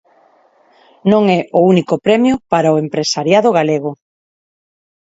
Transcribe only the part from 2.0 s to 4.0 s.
premio para o empresariado galego.